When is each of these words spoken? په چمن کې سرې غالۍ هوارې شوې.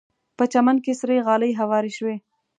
په 0.37 0.43
چمن 0.53 0.77
کې 0.83 0.93
سرې 0.99 1.17
غالۍ 1.25 1.51
هوارې 1.59 1.91
شوې. 1.97 2.15